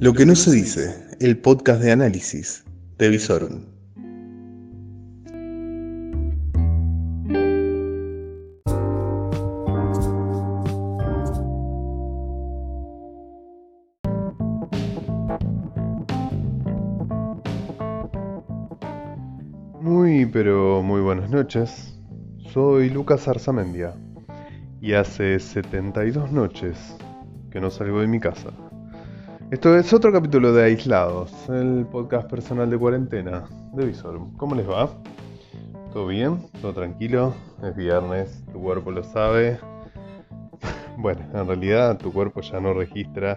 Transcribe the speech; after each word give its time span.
Lo 0.00 0.12
que 0.12 0.26
no 0.26 0.34
se 0.34 0.50
dice, 0.50 0.92
el 1.20 1.38
podcast 1.38 1.80
de 1.80 1.92
análisis 1.92 2.64
de 2.98 3.08
Visorum. 3.08 3.62
Muy 19.80 20.26
pero 20.26 20.82
muy 20.82 21.00
buenas 21.00 21.30
noches. 21.30 21.98
Soy 22.52 22.90
Lucas 22.90 23.28
Arzamendia 23.28 23.94
y 24.80 24.94
hace 24.94 25.38
72 25.38 26.32
noches 26.32 26.76
que 27.50 27.60
no 27.60 27.70
salgo 27.70 28.00
de 28.00 28.08
mi 28.08 28.18
casa. 28.18 28.50
Esto 29.50 29.76
es 29.76 29.92
otro 29.92 30.10
capítulo 30.10 30.54
de 30.54 30.64
Aislados, 30.64 31.30
el 31.50 31.86
podcast 31.86 32.30
personal 32.30 32.70
de 32.70 32.78
cuarentena 32.78 33.44
de 33.74 33.84
Visor. 33.84 34.18
¿Cómo 34.38 34.54
les 34.54 34.68
va? 34.68 34.88
¿Todo 35.92 36.06
bien? 36.06 36.38
¿Todo 36.62 36.72
tranquilo? 36.72 37.34
Es 37.62 37.76
viernes, 37.76 38.42
tu 38.52 38.60
cuerpo 38.60 38.90
lo 38.90 39.04
sabe. 39.04 39.58
Bueno, 40.96 41.20
en 41.34 41.46
realidad 41.46 41.98
tu 41.98 42.12
cuerpo 42.12 42.40
ya 42.40 42.60
no 42.60 42.72
registra 42.72 43.36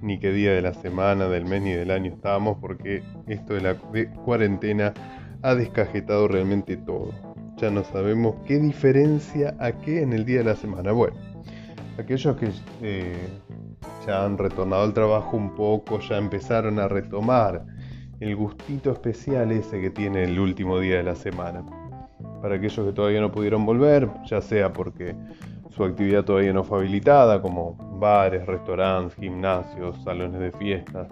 ni 0.00 0.20
qué 0.20 0.30
día 0.30 0.52
de 0.52 0.62
la 0.62 0.74
semana, 0.74 1.26
del 1.26 1.46
mes 1.46 1.62
ni 1.62 1.72
del 1.72 1.90
año 1.90 2.12
estamos 2.12 2.58
porque 2.60 3.02
esto 3.26 3.54
de 3.54 3.62
la 3.62 3.74
cuarentena 4.24 4.92
ha 5.42 5.54
descajetado 5.54 6.28
realmente 6.28 6.76
todo. 6.76 7.10
Ya 7.56 7.70
no 7.70 7.82
sabemos 7.82 8.36
qué 8.46 8.58
diferencia 8.58 9.56
a 9.58 9.72
qué 9.72 10.02
en 10.02 10.12
el 10.12 10.24
día 10.24 10.38
de 10.38 10.44
la 10.44 10.56
semana. 10.56 10.92
Bueno, 10.92 11.16
aquellos 11.98 12.36
que 12.36 12.50
eh, 12.82 13.16
ya 14.08 14.24
han 14.24 14.38
retornado 14.38 14.84
al 14.84 14.94
trabajo 14.94 15.36
un 15.36 15.54
poco, 15.54 16.00
ya 16.00 16.16
empezaron 16.16 16.78
a 16.78 16.88
retomar 16.88 17.66
el 18.20 18.34
gustito 18.34 18.90
especial 18.90 19.52
ese 19.52 19.82
que 19.82 19.90
tiene 19.90 20.24
el 20.24 20.40
último 20.40 20.80
día 20.80 20.96
de 20.96 21.02
la 21.02 21.14
semana. 21.14 21.62
Para 22.40 22.54
aquellos 22.54 22.86
que 22.86 22.92
todavía 22.92 23.20
no 23.20 23.30
pudieron 23.30 23.66
volver, 23.66 24.08
ya 24.24 24.40
sea 24.40 24.72
porque 24.72 25.14
su 25.68 25.84
actividad 25.84 26.24
todavía 26.24 26.54
no 26.54 26.64
fue 26.64 26.78
habilitada, 26.78 27.42
como 27.42 27.76
bares, 28.00 28.46
restaurantes, 28.46 29.14
gimnasios, 29.16 30.02
salones 30.02 30.40
de 30.40 30.52
fiestas, 30.52 31.08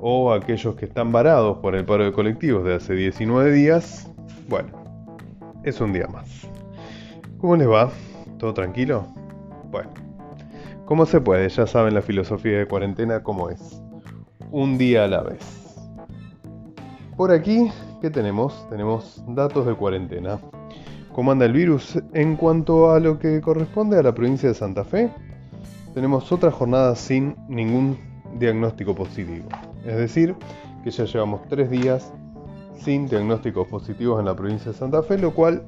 o 0.00 0.32
aquellos 0.32 0.74
que 0.74 0.86
están 0.86 1.12
varados 1.12 1.58
por 1.58 1.76
el 1.76 1.84
paro 1.84 2.04
de 2.04 2.12
colectivos 2.12 2.64
de 2.64 2.74
hace 2.74 2.94
19 2.94 3.52
días, 3.52 4.10
bueno, 4.48 4.70
es 5.62 5.80
un 5.80 5.92
día 5.92 6.08
más. 6.08 6.48
¿Cómo 7.38 7.56
les 7.56 7.68
va? 7.68 7.90
¿Todo 8.38 8.52
tranquilo? 8.52 9.06
Bueno, 9.70 9.90
como 10.86 11.04
se 11.04 11.20
puede, 11.20 11.48
ya 11.48 11.66
saben 11.66 11.94
la 11.94 12.00
filosofía 12.00 12.58
de 12.58 12.66
cuarentena 12.66 13.22
cómo 13.22 13.50
es. 13.50 13.82
Un 14.50 14.78
día 14.78 15.04
a 15.04 15.08
la 15.08 15.22
vez. 15.22 15.66
Por 17.16 17.32
aquí, 17.32 17.70
¿qué 18.00 18.08
tenemos? 18.08 18.66
Tenemos 18.70 19.22
datos 19.28 19.66
de 19.66 19.74
cuarentena. 19.74 20.38
¿Cómo 21.12 21.32
anda 21.32 21.44
el 21.44 21.52
virus? 21.52 22.00
En 22.14 22.36
cuanto 22.36 22.92
a 22.92 23.00
lo 23.00 23.18
que 23.18 23.40
corresponde 23.40 23.98
a 23.98 24.02
la 24.02 24.14
provincia 24.14 24.48
de 24.48 24.54
Santa 24.54 24.84
Fe, 24.84 25.10
tenemos 25.92 26.30
otra 26.30 26.50
jornada 26.50 26.94
sin 26.94 27.34
ningún 27.48 27.98
diagnóstico 28.38 28.94
positivo. 28.94 29.48
Es 29.84 29.96
decir, 29.96 30.36
que 30.84 30.90
ya 30.90 31.04
llevamos 31.04 31.40
tres 31.48 31.68
días 31.68 32.12
sin 32.78 33.08
diagnósticos 33.08 33.66
positivos 33.66 34.20
en 34.20 34.26
la 34.26 34.36
provincia 34.36 34.70
de 34.70 34.78
Santa 34.78 35.02
Fe, 35.02 35.18
lo 35.18 35.34
cual 35.34 35.64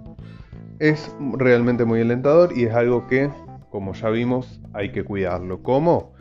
es 0.78 1.12
realmente 1.32 1.84
muy 1.84 2.03
alentador 2.03 2.56
y 2.56 2.64
es 2.64 2.75
algo 2.75 3.08
que, 3.08 3.30
como 3.70 3.92
ya 3.92 4.11
vimos, 4.11 4.61
hay 4.72 4.92
que 4.92 5.05
cuidarlo. 5.05 5.62
¿Cómo? 5.62 6.12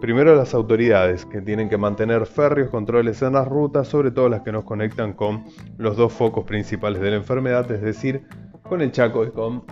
Primero 0.00 0.34
las 0.34 0.54
autoridades, 0.54 1.26
que 1.26 1.42
tienen 1.42 1.68
que 1.68 1.76
mantener 1.76 2.24
férreos 2.24 2.70
controles 2.70 3.20
en 3.20 3.34
las 3.34 3.46
rutas, 3.46 3.86
sobre 3.88 4.10
todo 4.10 4.30
las 4.30 4.40
que 4.40 4.50
nos 4.50 4.64
conectan 4.64 5.12
con 5.12 5.44
los 5.76 5.96
dos 5.96 6.12
focos 6.12 6.44
principales 6.44 7.02
de 7.02 7.10
la 7.10 7.16
enfermedad, 7.16 7.70
es 7.70 7.82
decir, 7.82 8.26
con 8.62 8.80
el 8.80 8.92
Chaco 8.92 9.24
y 9.24 9.30
con 9.30 9.62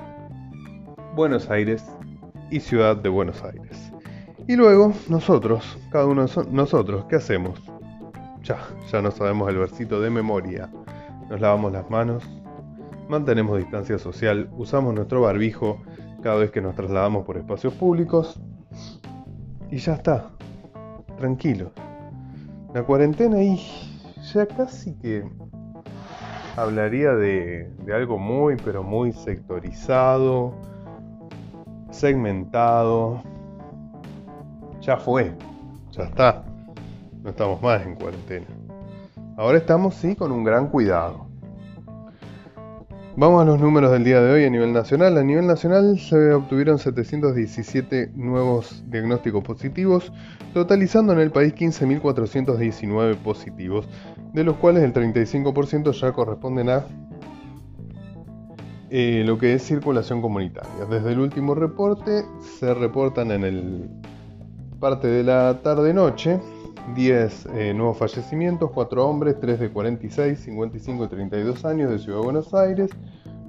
Buenos 1.14 1.48
Aires 1.48 1.84
y 2.50 2.60
Ciudad 2.60 2.96
de 2.96 3.08
Buenos 3.08 3.42
Aires. 3.42 3.90
Y 4.46 4.56
luego 4.56 4.92
nosotros, 5.08 5.78
cada 5.90 6.06
uno 6.06 6.26
de 6.26 6.44
nosotros, 6.50 7.06
¿qué 7.08 7.16
hacemos? 7.16 7.62
Ya, 8.42 8.58
ya 8.92 9.00
no 9.00 9.10
sabemos 9.10 9.48
el 9.48 9.56
versito 9.56 10.00
de 10.00 10.10
memoria. 10.10 10.70
Nos 11.30 11.40
lavamos 11.40 11.72
las 11.72 11.88
manos, 11.88 12.22
mantenemos 13.08 13.58
distancia 13.58 13.98
social, 13.98 14.50
usamos 14.56 14.94
nuestro 14.94 15.22
barbijo 15.22 15.80
cada 16.22 16.36
vez 16.36 16.50
que 16.50 16.60
nos 16.60 16.74
trasladamos 16.74 17.24
por 17.24 17.36
espacios 17.36 17.74
públicos 17.74 18.40
y 19.70 19.78
ya 19.78 19.94
está. 19.94 20.30
Tranquilo. 21.16 21.72
La 22.74 22.82
cuarentena 22.82 23.42
y 23.42 23.60
ya 24.32 24.46
casi 24.46 24.94
que 24.98 25.28
hablaría 26.56 27.12
de, 27.14 27.70
de 27.84 27.94
algo 27.94 28.18
muy 28.18 28.56
pero 28.56 28.82
muy 28.82 29.12
sectorizado, 29.12 30.54
segmentado, 31.90 33.22
ya 34.80 34.96
fue, 34.96 35.34
ya 35.92 36.04
está. 36.04 36.44
No 37.22 37.30
estamos 37.30 37.60
más 37.62 37.84
en 37.84 37.94
cuarentena. 37.94 38.46
Ahora 39.36 39.58
estamos 39.58 39.94
sí 39.94 40.16
con 40.16 40.32
un 40.32 40.44
gran 40.44 40.68
cuidado. 40.68 41.27
Vamos 43.20 43.42
a 43.42 43.44
los 43.44 43.58
números 43.58 43.90
del 43.90 44.04
día 44.04 44.20
de 44.20 44.30
hoy 44.30 44.44
a 44.44 44.50
nivel 44.50 44.72
nacional. 44.72 45.18
A 45.18 45.24
nivel 45.24 45.44
nacional 45.44 45.98
se 45.98 46.32
obtuvieron 46.32 46.78
717 46.78 48.12
nuevos 48.14 48.84
diagnósticos 48.86 49.42
positivos, 49.42 50.12
totalizando 50.54 51.14
en 51.14 51.18
el 51.18 51.32
país 51.32 51.52
15.419 51.52 53.16
positivos, 53.16 53.88
de 54.32 54.44
los 54.44 54.54
cuales 54.58 54.84
el 54.84 54.92
35% 54.92 55.90
ya 56.00 56.12
corresponden 56.12 56.68
a 56.68 56.86
eh, 58.88 59.24
lo 59.26 59.36
que 59.36 59.54
es 59.54 59.64
circulación 59.64 60.22
comunitaria. 60.22 60.84
Desde 60.88 61.10
el 61.10 61.18
último 61.18 61.56
reporte 61.56 62.22
se 62.60 62.72
reportan 62.72 63.32
en 63.32 63.42
el 63.42 63.90
parte 64.78 65.08
de 65.08 65.24
la 65.24 65.58
tarde-noche, 65.60 66.38
10 66.94 67.46
eh, 67.54 67.74
nuevos 67.74 67.98
fallecimientos, 67.98 68.70
4 68.72 69.06
hombres, 69.06 69.38
3 69.40 69.60
de 69.60 69.70
46, 69.70 70.38
55 70.38 71.04
y 71.04 71.08
32 71.08 71.64
años 71.64 71.90
de 71.90 71.98
Ciudad 71.98 72.18
de 72.18 72.24
Buenos 72.24 72.54
Aires, 72.54 72.90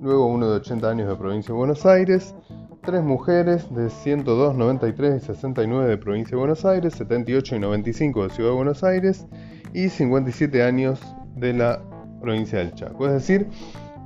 luego 0.01 0.27
uno 0.27 0.49
de 0.49 0.57
80 0.57 0.89
años 0.89 1.09
de 1.09 1.15
Provincia 1.15 1.53
de 1.53 1.57
Buenos 1.57 1.85
Aires, 1.85 2.35
3 2.81 3.03
mujeres 3.03 3.73
de 3.73 3.89
102, 3.89 4.55
93 4.55 5.23
y 5.23 5.25
69 5.25 5.89
de 5.89 5.97
Provincia 5.97 6.31
de 6.31 6.37
Buenos 6.37 6.65
Aires, 6.65 6.93
78 6.95 7.55
y 7.55 7.59
95 7.59 8.23
de 8.23 8.29
Ciudad 8.29 8.49
de 8.51 8.55
Buenos 8.55 8.83
Aires 8.83 9.27
y 9.73 9.89
57 9.89 10.63
años 10.63 10.99
de 11.35 11.53
la 11.53 11.81
provincia 12.21 12.59
del 12.59 12.73
Chaco. 12.73 13.07
Es 13.07 13.13
decir, 13.13 13.47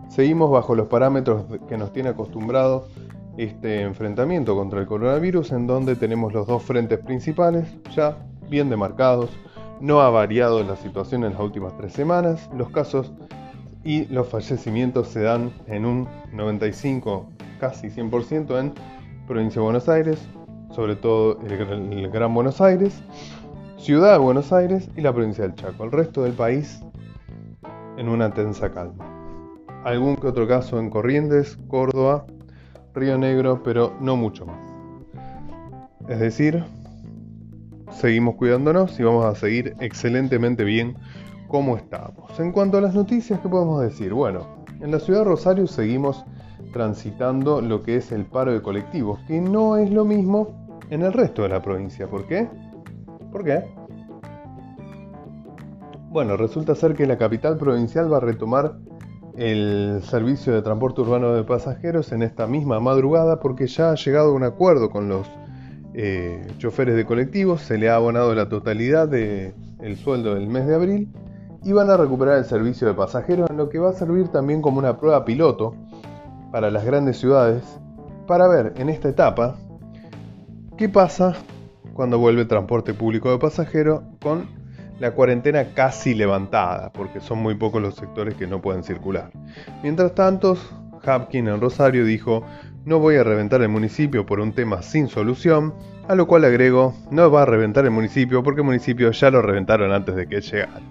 seguimos 0.09 0.51
bajo 0.51 0.75
los 0.75 0.87
parámetros 0.87 1.45
que 1.67 1.77
nos 1.77 1.91
tiene 1.93 2.09
acostumbrados 2.09 2.89
este 3.37 3.81
enfrentamiento 3.81 4.55
contra 4.55 4.79
el 4.79 4.85
coronavirus 4.85 5.53
en 5.53 5.65
donde 5.65 5.95
tenemos 5.95 6.33
los 6.33 6.45
dos 6.45 6.61
frentes 6.61 6.99
principales 6.99 7.67
ya 7.95 8.17
bien 8.49 8.69
demarcados. 8.69 9.29
No 9.81 10.01
ha 10.01 10.09
variado 10.09 10.63
la 10.63 10.75
situación 10.75 11.23
en 11.23 11.33
las 11.33 11.41
últimas 11.41 11.75
tres 11.77 11.93
semanas. 11.93 12.49
Los 12.55 12.69
casos 12.69 13.11
y 13.83 14.05
los 14.05 14.27
fallecimientos 14.29 15.09
se 15.09 15.21
dan 15.21 15.51
en 15.67 15.85
un 15.85 16.07
95, 16.31 17.29
casi 17.59 17.87
100% 17.87 18.59
en 18.59 18.73
provincia 19.27 19.59
de 19.59 19.63
Buenos 19.63 19.89
Aires, 19.89 20.19
sobre 20.71 20.95
todo 20.95 21.39
el, 21.41 22.09
Gran 22.09 22.33
Buenos 22.33 22.61
Aires, 22.61 23.01
Ciudad 23.77 24.13
de 24.13 24.19
Buenos 24.19 24.53
Aires 24.53 24.89
y 24.95 25.01
la 25.01 25.11
provincia 25.13 25.43
del 25.43 25.55
Chaco. 25.55 25.83
El 25.83 25.91
resto 25.91 26.23
del 26.23 26.33
país 26.33 26.81
en 27.97 28.07
una 28.07 28.33
tensa 28.33 28.71
calma. 28.71 29.05
Algún 29.83 30.15
que 30.15 30.27
otro 30.27 30.47
caso 30.47 30.79
en 30.79 30.89
Corrientes, 30.89 31.57
Córdoba, 31.67 32.25
Río 32.93 33.17
Negro, 33.17 33.61
pero 33.63 33.93
no 33.99 34.15
mucho 34.15 34.45
más. 34.45 34.59
Es 36.07 36.19
decir, 36.19 36.63
seguimos 37.95 38.35
cuidándonos 38.35 38.99
y 38.99 39.03
vamos 39.03 39.25
a 39.25 39.35
seguir 39.35 39.75
excelentemente 39.79 40.63
bien 40.63 40.95
como 41.47 41.77
estamos. 41.77 42.39
En 42.39 42.51
cuanto 42.51 42.77
a 42.77 42.81
las 42.81 42.95
noticias, 42.95 43.39
¿qué 43.39 43.49
podemos 43.49 43.81
decir? 43.81 44.13
Bueno, 44.13 44.47
en 44.81 44.91
la 44.91 44.99
ciudad 44.99 45.19
de 45.19 45.25
Rosario 45.25 45.67
seguimos 45.67 46.25
transitando 46.73 47.61
lo 47.61 47.83
que 47.83 47.97
es 47.97 48.11
el 48.11 48.25
paro 48.25 48.51
de 48.51 48.61
colectivos, 48.61 49.19
que 49.27 49.39
no 49.39 49.77
es 49.77 49.91
lo 49.91 50.05
mismo 50.05 50.67
en 50.89 51.03
el 51.03 51.13
resto 51.13 51.43
de 51.43 51.49
la 51.49 51.61
provincia. 51.61 52.07
¿Por 52.07 52.27
qué? 52.27 52.49
¿Por 53.31 53.43
qué? 53.43 53.63
Bueno, 56.09 56.37
resulta 56.37 56.75
ser 56.75 56.95
que 56.95 57.07
la 57.07 57.17
capital 57.17 57.57
provincial 57.57 58.11
va 58.11 58.17
a 58.17 58.21
retomar 58.21 58.75
el 59.35 60.01
servicio 60.03 60.53
de 60.53 60.61
transporte 60.61 61.01
urbano 61.01 61.33
de 61.33 61.43
pasajeros 61.43 62.11
en 62.11 62.21
esta 62.21 62.45
misma 62.45 62.79
madrugada 62.79 63.39
porque 63.39 63.65
ya 63.67 63.91
ha 63.91 63.95
llegado 63.95 64.29
a 64.29 64.33
un 64.33 64.43
acuerdo 64.43 64.91
con 64.91 65.09
los 65.09 65.27
eh, 65.93 66.47
choferes 66.57 66.95
de 66.95 67.05
colectivos, 67.05 67.61
se 67.61 67.77
le 67.77 67.89
ha 67.89 67.95
abonado 67.95 68.33
la 68.33 68.49
totalidad 68.49 69.07
del 69.07 69.97
sueldo 69.97 70.35
del 70.35 70.47
mes 70.47 70.65
de 70.65 70.75
abril 70.75 71.09
y 71.63 71.71
van 71.71 71.89
a 71.89 71.97
recuperar 71.97 72.37
el 72.37 72.45
servicio 72.45 72.87
de 72.87 72.93
pasajeros 72.93 73.49
en 73.49 73.57
lo 73.57 73.69
que 73.69 73.79
va 73.79 73.91
a 73.91 73.93
servir 73.93 74.27
también 74.29 74.61
como 74.61 74.79
una 74.79 74.97
prueba 74.97 75.23
piloto 75.23 75.75
para 76.51 76.69
las 76.71 76.85
grandes 76.85 77.17
ciudades 77.17 77.63
para 78.27 78.47
ver 78.47 78.73
en 78.77 78.89
esta 78.89 79.09
etapa 79.09 79.55
qué 80.77 80.89
pasa 80.89 81.35
cuando 81.93 82.17
vuelve 82.17 82.41
el 82.41 82.47
transporte 82.47 82.93
público 82.93 83.31
de 83.31 83.37
pasajeros 83.37 84.01
con 84.21 84.47
la 84.99 85.11
cuarentena 85.11 85.73
casi 85.73 86.13
levantada, 86.13 86.91
porque 86.91 87.19
son 87.19 87.39
muy 87.39 87.55
pocos 87.55 87.81
los 87.81 87.95
sectores 87.95 88.35
que 88.35 88.47
no 88.47 88.61
pueden 88.61 88.83
circular. 88.83 89.31
Mientras 89.81 90.15
tanto, 90.15 90.57
Hapkin 91.03 91.47
en 91.47 91.59
Rosario 91.59 92.05
dijo, 92.05 92.43
no 92.85 92.99
voy 92.99 93.15
a 93.15 93.23
reventar 93.23 93.61
el 93.61 93.69
municipio 93.69 94.25
por 94.25 94.39
un 94.39 94.53
tema 94.53 94.81
sin 94.81 95.07
solución, 95.07 95.73
a 96.07 96.15
lo 96.15 96.27
cual 96.27 96.45
agrego, 96.45 96.93
no 97.11 97.31
va 97.31 97.43
a 97.43 97.45
reventar 97.45 97.85
el 97.85 97.91
municipio 97.91 98.43
porque 98.43 98.61
el 98.61 98.65
municipio 98.65 99.11
ya 99.11 99.31
lo 99.31 99.41
reventaron 99.41 99.91
antes 99.93 100.15
de 100.15 100.27
que 100.27 100.41
llegara. 100.41 100.81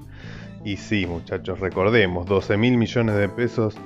Y 0.65 0.77
sí, 0.77 1.07
muchachos, 1.07 1.61
recordemos, 1.61 2.27
12 2.27 2.57
mil 2.57 2.79
millones 2.79 3.17
de 3.17 3.29
pesos 3.29 3.77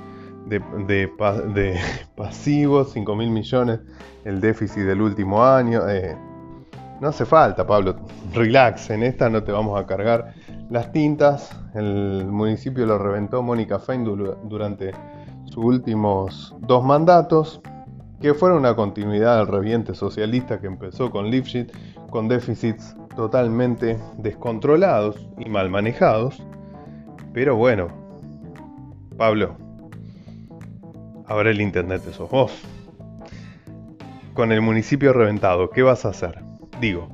de, 0.47 1.09
pasivos, 2.15 2.91
5 2.93 3.15
mil 3.15 3.29
millones 3.29 3.79
el 4.23 4.39
déficit 4.39 4.83
del 4.83 5.01
último 5.01 5.43
año. 5.43 5.87
Eh, 5.89 6.15
no 7.01 7.09
hace 7.09 7.25
falta, 7.25 7.67
Pablo, 7.67 7.95
relax, 8.33 8.89
en 8.89 9.03
esta 9.03 9.29
no 9.29 9.43
te 9.43 9.51
vamos 9.51 9.79
a 9.79 9.85
cargar 9.85 10.33
las 10.69 10.91
tintas. 10.91 11.51
El 11.73 12.25
municipio 12.25 12.85
lo 12.85 12.97
reventó 12.97 13.43
Mónica 13.43 13.79
Fein 13.79 14.03
durante 14.03 14.91
sus 15.45 15.63
últimos 15.63 16.55
dos 16.59 16.83
mandatos, 16.83 17.61
que 18.21 18.33
fueron 18.33 18.59
una 18.59 18.75
continuidad 18.75 19.37
del 19.37 19.47
reviente 19.47 19.93
socialista 19.93 20.59
que 20.59 20.67
empezó 20.67 21.11
con 21.11 21.29
Lifshitz, 21.29 21.71
con 22.09 22.27
déficits 22.27 22.95
totalmente 23.15 23.97
descontrolados 24.17 25.27
y 25.37 25.49
mal 25.49 25.69
manejados. 25.69 26.41
Pero 27.33 27.55
bueno, 27.55 27.89
Pablo, 29.17 29.55
ahora 31.27 31.51
el 31.51 31.61
internet 31.61 32.01
sos 32.11 32.29
vos. 32.29 32.51
Con 34.33 34.51
el 34.51 34.61
municipio 34.61 35.13
reventado, 35.13 35.69
¿qué 35.69 35.81
vas 35.81 36.05
a 36.05 36.09
hacer? 36.09 36.43
Digo, 36.79 37.09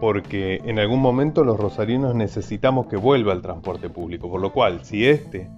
porque 0.00 0.60
en 0.64 0.78
algún 0.78 1.00
momento 1.00 1.44
los 1.44 1.58
rosarinos 1.58 2.14
necesitamos 2.14 2.86
que 2.86 2.96
vuelva 2.96 3.32
el 3.32 3.40
transporte 3.40 3.88
público, 3.88 4.28
por 4.28 4.40
lo 4.40 4.52
cual 4.52 4.84
si 4.84 5.06
este 5.06 5.50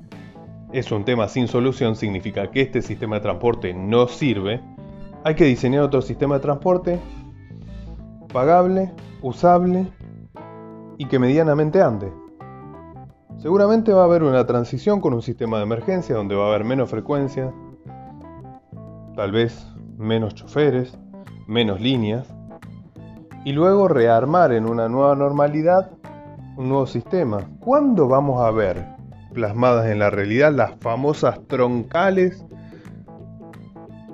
es 0.74 0.90
un 0.90 1.04
tema 1.04 1.28
sin 1.28 1.46
solución, 1.46 1.94
significa 1.94 2.50
que 2.50 2.60
este 2.60 2.82
sistema 2.82 3.16
de 3.16 3.22
transporte 3.22 3.72
no 3.72 4.08
sirve, 4.08 4.60
hay 5.22 5.36
que 5.36 5.44
diseñar 5.44 5.84
otro 5.84 6.02
sistema 6.02 6.34
de 6.34 6.40
transporte 6.40 6.98
pagable, 8.32 8.92
usable 9.22 9.86
y 10.98 11.06
que 11.06 11.20
medianamente 11.20 11.80
ande. 11.80 12.12
Seguramente 13.36 13.92
va 13.92 14.02
a 14.02 14.06
haber 14.06 14.24
una 14.24 14.44
transición 14.46 15.00
con 15.00 15.14
un 15.14 15.22
sistema 15.22 15.58
de 15.58 15.62
emergencia 15.62 16.16
donde 16.16 16.34
va 16.34 16.46
a 16.46 16.48
haber 16.48 16.64
menos 16.64 16.90
frecuencia, 16.90 17.54
tal 19.14 19.30
vez 19.30 19.68
menos 19.96 20.34
choferes, 20.34 20.98
menos 21.46 21.80
líneas, 21.80 22.26
y 23.44 23.52
luego 23.52 23.86
rearmar 23.86 24.52
en 24.52 24.66
una 24.68 24.88
nueva 24.88 25.14
normalidad 25.14 25.92
un 26.56 26.68
nuevo 26.68 26.86
sistema. 26.86 27.42
¿Cuándo 27.60 28.08
vamos 28.08 28.42
a 28.42 28.50
ver 28.50 28.93
plasmadas 29.34 29.90
en 29.90 29.98
la 29.98 30.08
realidad 30.08 30.52
las 30.52 30.76
famosas 30.80 31.46
troncales 31.48 32.44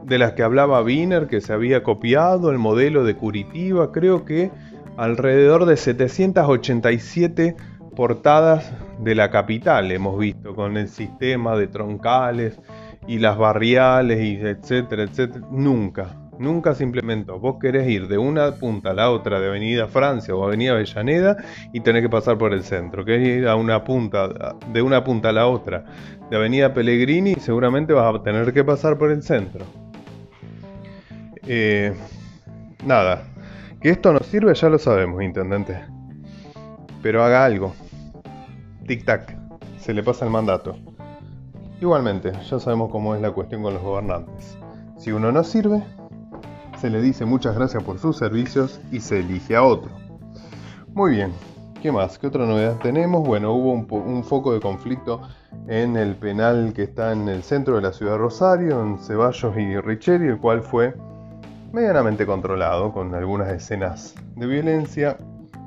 de 0.04 0.18
las 0.18 0.32
que 0.32 0.42
hablaba 0.42 0.82
Wiener, 0.82 1.28
que 1.28 1.40
se 1.40 1.52
había 1.52 1.84
copiado 1.84 2.50
el 2.50 2.58
modelo 2.58 3.04
de 3.04 3.14
Curitiba? 3.14 3.92
Creo 3.92 4.24
que 4.24 4.50
alrededor 4.96 5.66
de 5.66 5.76
787 5.76 7.54
portadas 7.94 8.72
de 8.98 9.14
la 9.14 9.30
capital 9.30 9.92
hemos 9.92 10.18
visto 10.18 10.54
con 10.54 10.76
el 10.76 10.88
sistema 10.88 11.56
de 11.56 11.68
troncales 11.68 12.58
y 13.06 13.18
las 13.18 13.38
barriales 13.38 14.20
y 14.20 14.36
etcétera, 14.36 15.04
etcétera. 15.04 15.46
Nunca, 15.50 16.16
nunca 16.40 16.74
se 16.74 16.82
implementó. 16.82 17.38
Vos 17.38 17.56
querés 17.60 17.86
ir 17.88 18.08
de 18.08 18.18
una 18.18 18.52
punta 18.52 18.90
a 18.90 18.94
la 18.94 19.10
otra 19.10 19.38
de 19.38 19.48
Avenida 19.48 19.86
Francia 19.86 20.34
o 20.34 20.42
Avenida 20.42 20.72
Avellaneda 20.72 21.36
y 21.72 21.80
tenés 21.80 22.02
que 22.02 22.08
pasar 22.08 22.38
por 22.38 22.52
el 22.52 22.64
centro. 22.64 23.04
Querés 23.04 23.28
ir 23.28 23.46
a 23.46 23.54
una 23.56 23.84
punta, 23.84 24.56
de 24.72 24.82
una 24.82 25.04
punta 25.04 25.28
a 25.28 25.32
la 25.32 25.46
otra 25.46 25.84
de 26.30 26.36
Avenida 26.36 26.72
Pellegrini 26.72 27.32
y 27.32 27.40
seguramente 27.40 27.92
vas 27.92 28.14
a 28.14 28.22
tener 28.22 28.52
que 28.52 28.64
pasar 28.64 28.96
por 28.96 29.10
el 29.10 29.22
centro. 29.22 29.64
Eh, 31.46 31.94
nada, 32.86 33.22
que 33.80 33.90
esto 33.90 34.12
no 34.12 34.20
sirve 34.20 34.54
ya 34.54 34.70
lo 34.70 34.78
sabemos, 34.78 35.22
intendente. 35.22 35.78
Pero 37.02 37.22
haga 37.22 37.44
algo. 37.44 37.74
Tic-tac, 38.86 39.36
se 39.78 39.92
le 39.92 40.02
pasa 40.02 40.24
el 40.24 40.30
mandato. 40.30 40.76
Igualmente, 41.80 42.32
ya 42.32 42.58
sabemos 42.58 42.90
cómo 42.90 43.14
es 43.14 43.20
la 43.20 43.30
cuestión 43.30 43.62
con 43.62 43.74
los 43.74 43.82
gobernantes. 43.82 44.58
Si 44.98 45.12
uno 45.12 45.32
no 45.32 45.42
sirve, 45.44 45.82
se 46.80 46.88
le 46.88 47.02
dice 47.02 47.26
muchas 47.26 47.54
gracias 47.54 47.82
por 47.82 47.98
sus 47.98 48.16
servicios 48.16 48.80
y 48.90 49.00
se 49.00 49.20
elige 49.20 49.54
a 49.54 49.62
otro. 49.62 49.90
Muy 50.94 51.10
bien, 51.10 51.30
¿qué 51.82 51.92
más? 51.92 52.18
¿Qué 52.18 52.26
otra 52.26 52.46
novedad 52.46 52.78
tenemos? 52.78 53.26
Bueno, 53.26 53.52
hubo 53.52 53.72
un, 53.72 54.24
foco 54.24 54.54
de 54.54 54.60
conflicto 54.60 55.20
en 55.68 55.98
el 55.98 56.16
penal 56.16 56.72
que 56.74 56.84
está 56.84 57.12
en 57.12 57.28
el 57.28 57.42
centro 57.42 57.76
de 57.76 57.82
la 57.82 57.92
ciudad 57.92 58.12
de 58.12 58.18
Rosario, 58.18 58.82
en 58.82 58.98
Ceballos 58.98 59.54
y 59.58 59.78
Richeri, 59.78 60.28
el 60.28 60.38
cual 60.38 60.62
fue 60.62 60.94
medianamente 61.70 62.24
controlado, 62.24 62.92
con 62.92 63.14
algunas 63.14 63.48
escenas 63.50 64.14
de 64.36 64.46
violencia, 64.46 65.18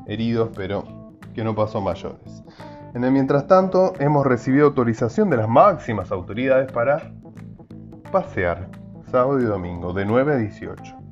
heridos, 0.08 0.50
pero 0.56 1.14
que 1.36 1.44
no 1.44 1.54
pasó 1.54 1.80
mayores. 1.80 2.44
Mientras 2.96 3.46
tanto, 3.46 3.94
hemos 4.00 4.26
recibido 4.26 4.66
autorización 4.66 5.30
de 5.30 5.38
las 5.38 5.48
máximas 5.48 6.12
autoridades 6.12 6.72
para 6.72 7.14
pasear 8.12 8.68
sábado 9.12 9.40
y 9.40 9.44
domingo, 9.44 9.94
de 9.94 10.06
9 10.06 10.34
a 10.34 10.38
18. 10.38 11.03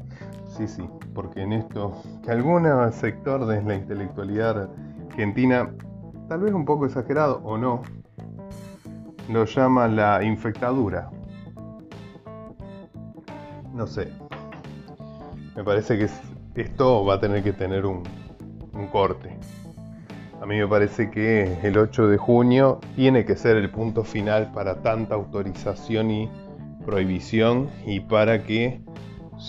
Sí, 0.58 0.68
sí, 0.68 0.84
porque 1.14 1.42
en 1.42 1.54
esto, 1.54 1.94
que 2.24 2.32
algún 2.32 2.68
sector 2.92 3.46
de 3.46 3.62
la 3.64 3.76
intelectualidad 3.76 4.70
argentina, 5.10 5.74
tal 6.28 6.42
vez 6.42 6.54
un 6.54 6.66
poco 6.66 6.86
exagerado 6.86 7.42
o 7.44 7.58
no, 7.58 7.84
lo 9.30 9.46
llama 9.46 9.88
la 9.88 10.24
infectadura. 10.24 11.10
No 13.74 13.88
sé. 13.88 14.12
Me 15.56 15.64
parece 15.64 15.98
que 15.98 16.10
esto 16.62 17.06
va 17.06 17.16
a 17.16 17.20
tener 17.22 17.44
que 17.44 17.54
tener 17.54 17.86
un, 17.86 18.04
un 18.74 18.88
corte. 18.88 19.38
A 20.42 20.46
mí 20.46 20.58
me 20.58 20.68
parece 20.68 21.10
que 21.12 21.60
el 21.64 21.78
8 21.78 22.08
de 22.08 22.18
junio 22.18 22.80
tiene 22.96 23.24
que 23.24 23.38
ser 23.38 23.56
el 23.56 23.70
punto 23.70 24.04
final 24.04 24.52
para 24.54 24.82
tanta 24.82 25.16
autorización 25.16 26.12
y 26.12 26.30
prohibición 26.86 27.70
y 27.86 28.02
para 28.02 28.44
que 28.44 28.82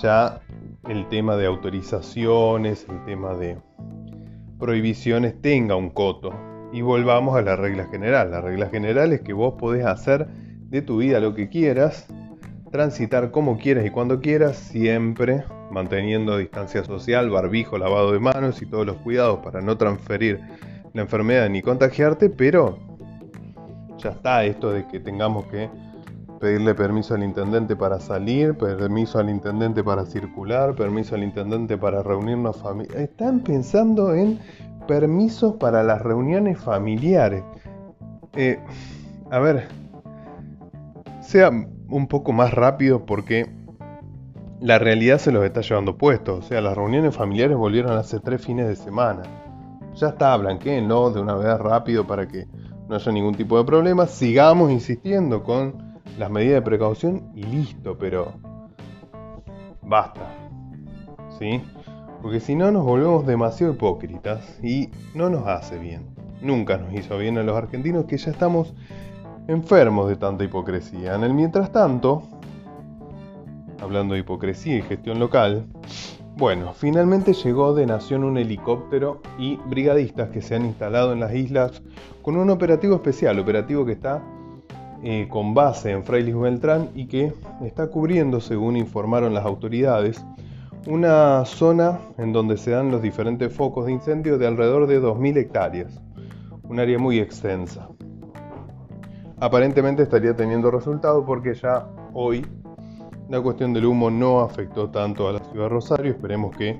ya 0.00 0.41
el 0.88 1.08
tema 1.08 1.37
de 1.37 1.46
autorizaciones, 1.46 2.87
el 2.88 3.05
tema 3.05 3.34
de 3.34 3.58
prohibiciones 4.58 5.41
tenga 5.41 5.77
un 5.77 5.91
coto. 5.91 6.32
Y 6.72 6.81
volvamos 6.81 7.36
a 7.36 7.43
la 7.43 7.56
regla 7.56 7.86
general. 7.86 8.31
La 8.31 8.41
regla 8.41 8.69
general 8.69 9.12
es 9.12 9.20
que 9.20 9.32
vos 9.32 9.55
podés 9.58 9.84
hacer 9.84 10.27
de 10.27 10.82
tu 10.82 10.98
vida 10.98 11.20
lo 11.20 11.34
que 11.34 11.48
quieras, 11.48 12.06
transitar 12.70 13.31
como 13.31 13.58
quieras 13.58 13.84
y 13.84 13.91
cuando 13.91 14.20
quieras, 14.20 14.56
siempre 14.56 15.44
manteniendo 15.70 16.39
distancia 16.39 16.84
social, 16.84 17.31
barbijo, 17.31 17.77
lavado 17.79 18.12
de 18.12 18.20
manos 18.20 18.62
y 18.62 18.67
todos 18.67 18.86
los 18.86 18.96
cuidados 18.96 19.41
para 19.41 19.60
no 19.60 19.77
transferir 19.77 20.41
la 20.94 21.03
enfermedad 21.03 21.48
ni 21.51 21.62
contagiarte, 21.62 22.31
pero 22.31 22.79
ya 23.98 24.10
está 24.10 24.44
esto 24.44 24.70
de 24.70 24.86
que 24.86 25.01
tengamos 25.01 25.46
que 25.46 25.69
pedirle 26.43 26.75
permiso 26.75 27.15
al 27.15 27.22
intendente 27.22 27.77
para 27.77 28.01
salir, 28.01 28.58
permiso 28.58 29.20
al 29.20 29.31
intendente 29.31 29.84
para 29.84 30.05
circular, 30.05 30.75
permiso 30.75 31.15
al 31.15 31.22
intendente 31.22 31.79
para 31.79 32.03
reunirnos 32.03 32.56
familiares. 32.56 33.11
Están 33.11 33.39
pensando 33.44 34.13
en 34.13 34.41
permisos 34.89 35.55
para 35.55 35.84
las 35.84 36.03
reuniones 36.03 36.58
familiares. 36.58 37.44
Eh, 38.34 38.58
a 39.31 39.39
ver, 39.39 39.69
sea 41.20 41.49
un 41.51 42.08
poco 42.08 42.32
más 42.32 42.53
rápido 42.53 43.06
porque 43.06 43.49
la 44.61 44.81
realidad 44.81 45.19
se 45.19 45.31
los 45.31 45.44
está 45.44 45.61
llevando 45.61 45.96
puestos. 45.96 46.44
O 46.44 46.49
sea, 46.49 46.61
las 46.61 46.77
reuniones 46.77 47.15
familiares 47.15 47.56
volvieron 47.56 47.93
hace 47.93 48.19
tres 48.19 48.44
fines 48.44 48.67
de 48.67 48.75
semana. 48.75 49.22
Ya 49.94 50.08
está, 50.08 50.37
no 50.37 51.11
de 51.11 51.20
una 51.20 51.37
vez 51.37 51.56
rápido 51.61 52.05
para 52.05 52.27
que 52.27 52.49
no 52.89 52.96
haya 52.96 53.13
ningún 53.13 53.37
tipo 53.37 53.56
de 53.58 53.65
problema. 53.65 54.08
Sigamos 54.08 54.72
insistiendo 54.72 55.44
con 55.44 55.92
las 56.19 56.31
medidas 56.31 56.54
de 56.54 56.62
precaución 56.62 57.31
y 57.34 57.42
listo, 57.44 57.96
pero 57.98 58.32
basta. 59.82 60.34
¿Sí? 61.38 61.60
Porque 62.20 62.40
si 62.40 62.54
no 62.54 62.70
nos 62.70 62.84
volvemos 62.84 63.26
demasiado 63.26 63.72
hipócritas 63.72 64.58
y 64.62 64.90
no 65.14 65.28
nos 65.28 65.46
hace 65.46 65.78
bien. 65.78 66.06
Nunca 66.40 66.76
nos 66.76 66.92
hizo 66.92 67.19
bien 67.19 67.38
a 67.38 67.42
los 67.42 67.56
argentinos 67.56 68.04
que 68.04 68.16
ya 68.16 68.31
estamos 68.31 68.74
enfermos 69.48 70.08
de 70.08 70.16
tanta 70.16 70.44
hipocresía. 70.44 71.14
En 71.14 71.24
el 71.24 71.34
mientras 71.34 71.72
tanto, 71.72 72.22
hablando 73.81 74.14
de 74.14 74.20
hipocresía 74.20 74.76
y 74.76 74.82
gestión 74.82 75.19
local, 75.19 75.66
bueno, 76.36 76.72
finalmente 76.72 77.34
llegó 77.34 77.74
de 77.74 77.86
Nación 77.86 78.24
un 78.24 78.38
helicóptero 78.38 79.20
y 79.38 79.56
brigadistas 79.66 80.31
que 80.31 80.40
se 80.40 80.54
han 80.54 80.64
instalado 80.64 81.12
en 81.12 81.20
las 81.20 81.34
islas 81.34 81.82
con 82.22 82.36
un 82.36 82.50
operativo 82.50 82.96
especial, 82.96 83.38
operativo 83.38 83.84
que 83.84 83.92
está 83.92 84.22
eh, 85.02 85.26
con 85.28 85.52
base 85.54 85.90
en 85.90 86.04
Freilich 86.04 86.36
Beltrán 86.36 86.90
y 86.94 87.06
que 87.06 87.32
está 87.64 87.88
cubriendo, 87.88 88.40
según 88.40 88.76
informaron 88.76 89.34
las 89.34 89.44
autoridades, 89.44 90.24
una 90.86 91.44
zona 91.44 92.00
en 92.18 92.32
donde 92.32 92.56
se 92.56 92.72
dan 92.72 92.90
los 92.90 93.02
diferentes 93.02 93.52
focos 93.52 93.86
de 93.86 93.92
incendio 93.92 94.38
de 94.38 94.46
alrededor 94.46 94.86
de 94.86 95.00
2.000 95.00 95.36
hectáreas, 95.38 96.00
un 96.64 96.78
área 96.78 96.98
muy 96.98 97.18
extensa. 97.18 97.88
Aparentemente 99.40 100.04
estaría 100.04 100.36
teniendo 100.36 100.70
resultado 100.70 101.24
porque 101.24 101.54
ya 101.54 101.88
hoy 102.12 102.46
la 103.28 103.40
cuestión 103.40 103.72
del 103.72 103.86
humo 103.86 104.10
no 104.10 104.40
afectó 104.40 104.90
tanto 104.90 105.28
a 105.28 105.32
la 105.32 105.38
ciudad 105.40 105.64
de 105.64 105.68
Rosario, 105.68 106.12
esperemos 106.12 106.56
que 106.56 106.78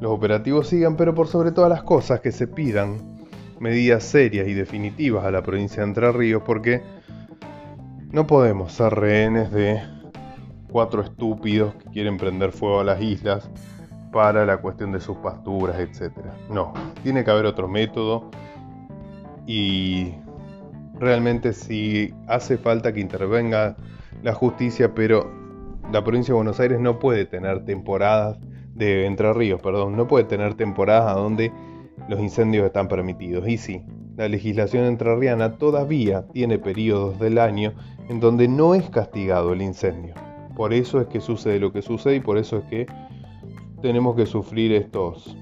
los 0.00 0.12
operativos 0.12 0.68
sigan, 0.68 0.96
pero 0.96 1.14
por 1.14 1.26
sobre 1.26 1.50
todas 1.50 1.70
las 1.70 1.82
cosas 1.82 2.20
que 2.20 2.30
se 2.30 2.46
pidan 2.46 3.16
medidas 3.58 4.04
serias 4.04 4.46
y 4.46 4.54
definitivas 4.54 5.24
a 5.24 5.30
la 5.30 5.42
provincia 5.42 5.82
de 5.82 5.88
Entre 5.88 6.12
Ríos 6.12 6.42
porque 6.44 6.82
no 8.14 8.28
podemos 8.28 8.72
ser 8.72 8.94
rehenes 8.94 9.50
de 9.50 9.82
cuatro 10.70 11.02
estúpidos 11.02 11.74
que 11.74 11.90
quieren 11.90 12.16
prender 12.16 12.52
fuego 12.52 12.78
a 12.78 12.84
las 12.84 13.02
islas 13.02 13.50
para 14.12 14.46
la 14.46 14.58
cuestión 14.58 14.92
de 14.92 15.00
sus 15.00 15.16
pasturas, 15.16 15.80
etc. 15.80 16.12
No, 16.48 16.72
tiene 17.02 17.24
que 17.24 17.32
haber 17.32 17.44
otro 17.44 17.66
método 17.66 18.30
y 19.48 20.14
realmente 20.94 21.52
si 21.52 22.14
hace 22.28 22.56
falta 22.56 22.92
que 22.92 23.00
intervenga 23.00 23.74
la 24.22 24.32
justicia, 24.32 24.94
pero 24.94 25.28
la 25.92 26.04
provincia 26.04 26.32
de 26.32 26.36
Buenos 26.36 26.60
Aires 26.60 26.78
no 26.78 27.00
puede 27.00 27.26
tener 27.26 27.64
temporadas 27.64 28.38
de 28.74 29.06
Entre 29.06 29.32
Ríos, 29.32 29.60
perdón, 29.60 29.96
no 29.96 30.06
puede 30.06 30.22
tener 30.22 30.54
temporadas 30.54 31.16
donde 31.16 31.52
los 32.08 32.20
incendios 32.20 32.64
están 32.64 32.86
permitidos. 32.86 33.48
Y 33.48 33.58
sí, 33.58 33.84
la 34.16 34.28
legislación 34.28 34.84
entrerriana 34.84 35.56
todavía 35.56 36.26
tiene 36.32 36.58
periodos 36.58 37.18
del 37.18 37.38
año 37.38 37.72
en 38.08 38.20
donde 38.20 38.48
no 38.48 38.74
es 38.74 38.88
castigado 38.90 39.52
el 39.52 39.62
incendio. 39.62 40.14
Por 40.56 40.72
eso 40.72 41.00
es 41.00 41.08
que 41.08 41.20
sucede 41.20 41.58
lo 41.58 41.72
que 41.72 41.82
sucede 41.82 42.16
y 42.16 42.20
por 42.20 42.38
eso 42.38 42.58
es 42.58 42.64
que 42.64 42.86
tenemos 43.82 44.14
que 44.14 44.26
sufrir 44.26 44.72
estos 44.72 45.36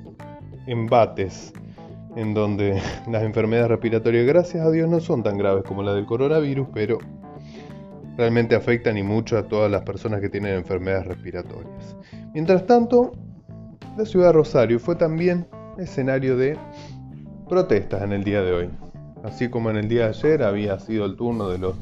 embates 0.66 1.52
en 2.16 2.34
donde 2.34 2.80
las 3.10 3.22
enfermedades 3.22 3.68
respiratorias, 3.68 4.26
gracias 4.26 4.64
a 4.64 4.70
Dios, 4.70 4.88
no 4.88 5.00
son 5.00 5.22
tan 5.22 5.36
graves 5.36 5.64
como 5.64 5.82
la 5.82 5.94
del 5.94 6.06
coronavirus, 6.06 6.68
pero 6.72 6.98
realmente 8.16 8.54
afectan 8.54 8.98
y 8.98 9.02
mucho 9.02 9.38
a 9.38 9.48
todas 9.48 9.70
las 9.70 9.82
personas 9.82 10.20
que 10.20 10.28
tienen 10.28 10.54
enfermedades 10.54 11.06
respiratorias. 11.06 11.96
Mientras 12.34 12.66
tanto, 12.66 13.12
la 13.96 14.04
ciudad 14.04 14.28
de 14.28 14.32
Rosario 14.32 14.78
fue 14.78 14.96
también 14.96 15.46
escenario 15.78 16.36
de 16.36 16.56
protestas 17.48 18.02
en 18.02 18.12
el 18.12 18.24
día 18.24 18.42
de 18.42 18.52
hoy. 18.52 18.70
Así 19.24 19.48
como 19.48 19.70
en 19.70 19.76
el 19.76 19.88
día 19.88 20.04
de 20.04 20.08
ayer 20.08 20.42
había 20.42 20.78
sido 20.78 21.04
el 21.04 21.16
turno 21.16 21.48
de 21.48 21.58
los 21.58 21.76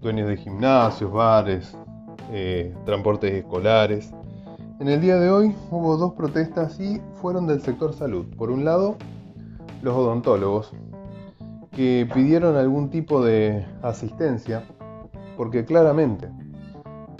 dueños 0.00 0.28
de 0.28 0.36
gimnasios, 0.36 1.10
bares, 1.12 1.76
eh, 2.30 2.74
transportes 2.84 3.32
escolares. 3.32 4.12
En 4.80 4.88
el 4.88 5.00
día 5.00 5.16
de 5.16 5.30
hoy 5.30 5.54
hubo 5.70 5.96
dos 5.96 6.12
protestas 6.12 6.78
y 6.78 7.00
fueron 7.20 7.46
del 7.46 7.62
sector 7.62 7.94
salud. 7.94 8.26
Por 8.36 8.50
un 8.50 8.64
lado, 8.64 8.96
los 9.82 9.94
odontólogos, 9.94 10.72
que 11.72 12.08
pidieron 12.12 12.56
algún 12.56 12.90
tipo 12.90 13.24
de 13.24 13.64
asistencia, 13.82 14.64
porque 15.36 15.64
claramente, 15.64 16.28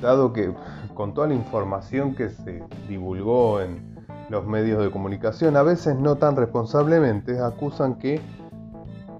dado 0.00 0.32
que 0.32 0.52
con 0.94 1.14
toda 1.14 1.28
la 1.28 1.34
información 1.34 2.14
que 2.14 2.30
se 2.30 2.62
divulgó 2.88 3.60
en 3.60 3.87
los 4.28 4.46
medios 4.46 4.82
de 4.82 4.90
comunicación, 4.90 5.56
a 5.56 5.62
veces 5.62 5.96
no 5.96 6.16
tan 6.16 6.36
responsablemente, 6.36 7.40
acusan 7.40 7.98
que 7.98 8.20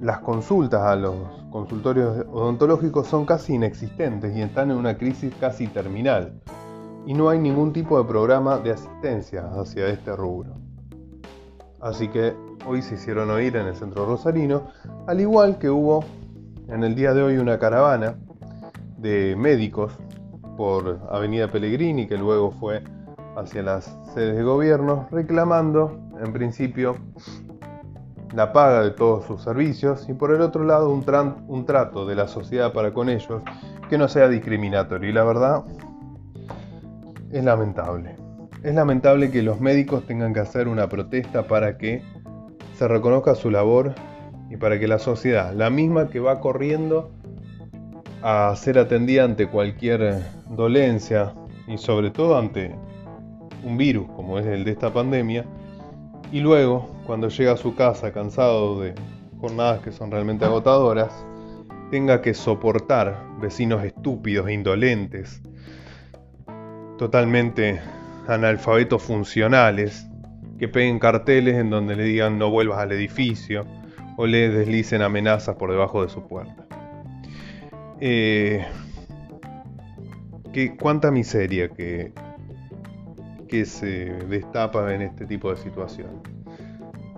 las 0.00 0.20
consultas 0.20 0.82
a 0.82 0.96
los 0.96 1.14
consultorios 1.50 2.26
odontológicos 2.30 3.06
son 3.06 3.24
casi 3.24 3.54
inexistentes 3.54 4.36
y 4.36 4.42
están 4.42 4.70
en 4.70 4.76
una 4.76 4.96
crisis 4.96 5.34
casi 5.40 5.66
terminal. 5.66 6.40
Y 7.06 7.14
no 7.14 7.30
hay 7.30 7.38
ningún 7.38 7.72
tipo 7.72 7.98
de 7.98 8.04
programa 8.04 8.58
de 8.58 8.72
asistencia 8.72 9.48
hacia 9.54 9.88
este 9.88 10.14
rubro. 10.14 10.56
Así 11.80 12.08
que 12.08 12.34
hoy 12.66 12.82
se 12.82 12.96
hicieron 12.96 13.30
oír 13.30 13.56
en 13.56 13.66
el 13.66 13.76
centro 13.76 14.04
rosarino, 14.04 14.68
al 15.06 15.20
igual 15.20 15.58
que 15.58 15.70
hubo 15.70 16.04
en 16.68 16.84
el 16.84 16.94
día 16.94 17.14
de 17.14 17.22
hoy 17.22 17.38
una 17.38 17.58
caravana 17.58 18.16
de 18.98 19.34
médicos 19.36 19.92
por 20.56 21.00
Avenida 21.10 21.50
Pellegrini, 21.50 22.06
que 22.06 22.18
luego 22.18 22.50
fue 22.50 22.82
hacia 23.38 23.62
las 23.62 23.96
sedes 24.14 24.36
de 24.36 24.42
gobierno, 24.42 25.06
reclamando 25.10 25.98
en 26.22 26.32
principio 26.32 26.96
la 28.34 28.52
paga 28.52 28.82
de 28.82 28.90
todos 28.90 29.24
sus 29.26 29.42
servicios 29.42 30.08
y 30.08 30.12
por 30.12 30.34
el 30.34 30.40
otro 30.40 30.64
lado 30.64 30.90
un, 30.90 31.64
trato 31.64 32.04
de 32.04 32.14
la 32.14 32.28
sociedad 32.28 32.72
para 32.72 32.92
con 32.92 33.08
ellos 33.08 33.42
que 33.88 33.96
no 33.96 34.08
sea 34.08 34.28
discriminatorio. 34.28 35.08
Y 35.08 35.12
la 35.12 35.24
verdad 35.24 35.64
es 37.32 37.44
lamentable. 37.44 38.16
Es 38.62 38.74
lamentable 38.74 39.30
que 39.30 39.42
los 39.42 39.60
médicos 39.60 40.04
tengan 40.04 40.34
que 40.34 40.40
hacer 40.40 40.66
una 40.66 40.88
protesta 40.88 41.46
para 41.46 41.78
que 41.78 42.02
se 42.74 42.88
reconozca 42.88 43.34
su 43.34 43.50
labor 43.50 43.94
y 44.50 44.56
para 44.56 44.80
que 44.80 44.88
la 44.88 44.98
sociedad, 44.98 45.52
la 45.54 45.70
misma 45.70 46.08
que 46.08 46.18
va 46.20 46.40
corriendo 46.40 47.10
a 48.22 48.52
ser 48.56 48.78
atendida 48.78 49.24
ante 49.24 49.48
cualquier 49.48 50.24
dolencia 50.50 51.34
y 51.68 51.78
sobre 51.78 52.10
todo 52.10 52.36
ante 52.36 52.74
un 53.62 53.76
virus 53.76 54.08
como 54.16 54.38
es 54.38 54.46
el 54.46 54.64
de 54.64 54.72
esta 54.72 54.92
pandemia, 54.92 55.44
y 56.30 56.40
luego, 56.40 56.88
cuando 57.06 57.28
llega 57.28 57.52
a 57.52 57.56
su 57.56 57.74
casa 57.74 58.12
cansado 58.12 58.80
de 58.80 58.94
jornadas 59.40 59.80
que 59.80 59.92
son 59.92 60.10
realmente 60.10 60.44
agotadoras, 60.44 61.12
tenga 61.90 62.20
que 62.20 62.34
soportar 62.34 63.24
vecinos 63.40 63.82
estúpidos, 63.82 64.48
e 64.48 64.52
indolentes, 64.52 65.40
totalmente 66.98 67.80
analfabetos 68.26 69.02
funcionales, 69.02 70.06
que 70.58 70.68
peguen 70.68 70.98
carteles 70.98 71.54
en 71.54 71.70
donde 71.70 71.96
le 71.96 72.02
digan 72.02 72.38
no 72.38 72.50
vuelvas 72.50 72.80
al 72.80 72.92
edificio 72.92 73.64
o 74.16 74.26
le 74.26 74.50
deslicen 74.50 75.02
amenazas 75.02 75.54
por 75.56 75.70
debajo 75.70 76.02
de 76.02 76.08
su 76.10 76.26
puerta. 76.26 76.66
Eh, 78.00 78.66
cuánta 80.78 81.10
miseria 81.10 81.68
que 81.68 82.12
que 83.48 83.64
se 83.64 84.12
destapa 84.28 84.94
en 84.94 85.02
este 85.02 85.26
tipo 85.26 85.50
de 85.50 85.56
situación. 85.56 86.22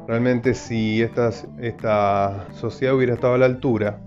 Realmente 0.07 0.55
si 0.55 1.03
esta, 1.03 1.31
esta 1.61 2.47
sociedad 2.55 2.95
hubiera 2.95 3.15
estado 3.15 3.35
a 3.35 3.39
la 3.39 3.47
altura, 3.47 4.01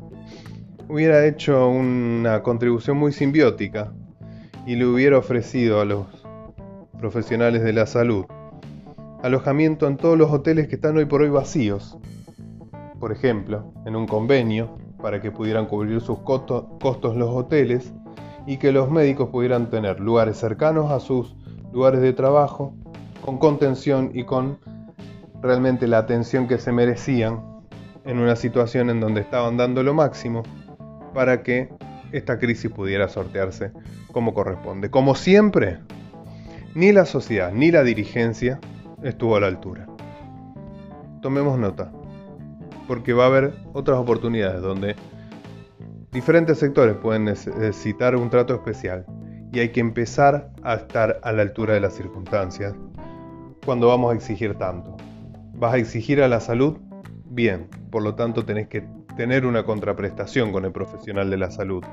hubiera 0.90 1.26
hecho 1.26 1.70
una 1.70 2.42
contribución 2.42 2.98
muy 2.98 3.12
simbiótica 3.12 3.94
y 4.66 4.76
le 4.76 4.86
hubiera 4.86 5.18
ofrecido 5.18 5.82
a 5.82 5.86
los 5.86 6.08
profesionales 6.98 7.64
de 7.64 7.74
la 7.74 7.86
salud 7.86 8.26
alojamiento 9.24 9.88
en 9.88 9.96
todos 9.96 10.18
los 10.18 10.30
hoteles 10.32 10.68
que 10.68 10.76
están 10.76 10.98
hoy 10.98 11.06
por 11.06 11.22
hoy 11.22 11.30
vacíos. 11.30 11.98
Por 13.00 13.14
ejemplo, 13.14 13.74
en 13.86 13.96
un 13.96 14.06
convenio 14.06 14.78
para 15.02 15.22
que 15.22 15.32
pudieran 15.32 15.66
cubrir 15.66 16.02
sus 16.02 16.20
costos 16.20 17.16
los 17.16 17.30
hoteles 17.30 17.94
y 18.46 18.58
que 18.58 18.74
los 18.74 18.92
médicos 18.92 19.30
pudieran 19.30 19.70
tener 19.70 20.02
lugares 20.02 20.38
cercanos 20.38 20.92
a 20.92 21.00
sus 21.00 21.38
lugares 21.74 22.02
de 22.02 22.14
trabajo, 22.14 22.76
con 23.26 23.40
contención 23.40 24.12
y 24.14 24.26
con 24.26 24.60
realmente 25.42 25.88
la 25.88 25.98
atención 25.98 26.48
que 26.48 26.60
se 26.60 26.72
merecían 26.72 27.42
en 28.06 28.20
una 28.20 28.36
situación 28.36 28.90
en 28.90 29.00
donde 29.00 29.22
estaban 29.22 29.58
dando 29.58 29.82
lo 29.82 29.94
máximo 29.94 30.44
para 31.14 31.42
que 31.42 31.70
esta 32.12 32.38
crisis 32.38 32.72
pudiera 32.72 33.10
sortearse 33.10 33.72
como 34.12 34.34
corresponde. 34.34 34.92
Como 34.92 35.16
siempre, 35.16 35.80
ni 36.76 36.92
la 36.92 37.06
sociedad 37.06 37.52
ni 37.52 37.72
la 37.72 37.84
dirigencia 37.84 38.60
estuvo 39.02 39.36
a 39.36 39.40
la 39.40 39.48
altura. 39.48 39.88
Tomemos 41.22 41.58
nota, 41.58 41.92
porque 42.88 43.14
va 43.14 43.24
a 43.24 43.28
haber 43.28 43.56
otras 43.74 43.98
oportunidades 43.98 44.62
donde 44.62 44.96
diferentes 46.12 46.60
sectores 46.60 46.96
pueden 46.98 47.26
necesitar 47.26 48.16
un 48.16 48.30
trato 48.30 48.54
especial 48.54 49.06
y 49.54 49.60
hay 49.60 49.70
que 49.70 49.80
empezar 49.80 50.50
a 50.64 50.74
estar 50.74 51.20
a 51.22 51.32
la 51.32 51.44
altura 51.44 51.76
de 51.76 51.80
las 51.80 51.94
circunstancias 51.94 52.74
cuando 53.64 53.88
vamos 53.88 54.12
a 54.12 54.16
exigir 54.16 54.56
tanto. 54.56 54.98
¿Vas 55.54 55.76
a 55.76 55.78
exigir 55.78 56.24
a 56.24 56.28
la 56.28 56.40
salud? 56.40 56.80
Bien, 57.30 57.68
por 57.92 58.02
lo 58.02 58.16
tanto 58.16 58.46
tenés 58.46 58.68
que 58.68 58.84
tener 59.16 59.46
una 59.46 59.64
contraprestación 59.64 60.52
con 60.52 60.66
el 60.66 60.72
profesional 60.72 61.30
de 61.30 61.38
la 61.38 61.52
salud, 61.52 61.84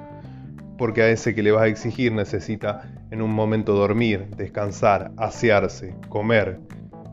porque 0.79 1.02
a 1.02 1.11
ese 1.11 1.35
que 1.35 1.43
le 1.43 1.52
vas 1.52 1.64
a 1.64 1.67
exigir 1.67 2.12
necesita 2.12 2.90
en 3.11 3.21
un 3.21 3.31
momento 3.31 3.75
dormir, 3.75 4.29
descansar, 4.37 5.12
asearse, 5.19 5.95
comer, 6.09 6.61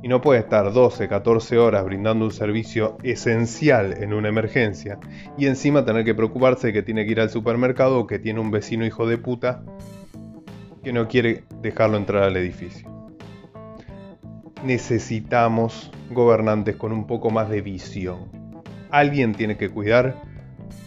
y 0.02 0.08
no 0.08 0.22
puede 0.22 0.40
estar 0.40 0.72
12, 0.72 1.10
14 1.10 1.58
horas 1.58 1.84
brindando 1.84 2.24
un 2.24 2.32
servicio 2.32 2.98
esencial 3.04 4.02
en 4.02 4.14
una 4.14 4.30
emergencia 4.30 5.00
y 5.38 5.48
encima 5.48 5.84
tener 5.84 6.06
que 6.06 6.16
preocuparse 6.16 6.72
que 6.72 6.84
tiene 6.84 7.06
que 7.06 7.12
ir 7.12 7.20
al 7.20 7.32
supermercado 7.32 8.00
o 8.00 8.08
que 8.08 8.20
tiene 8.20 8.40
un 8.40 8.52
vecino 8.52 8.86
hijo 8.86 9.08
de 9.08 9.18
puta 9.18 9.64
que 10.88 10.94
no 10.94 11.10
quiere 11.10 11.44
dejarlo 11.62 11.98
entrar 11.98 12.24
al 12.24 12.38
edificio. 12.38 12.90
Necesitamos 14.64 15.92
gobernantes 16.12 16.78
con 16.78 16.94
un 16.94 17.06
poco 17.06 17.30
más 17.30 17.50
de 17.50 17.60
visión. 17.60 18.30
Alguien 18.90 19.36
tiene 19.36 19.58
que 19.58 19.68
cuidar 19.68 20.16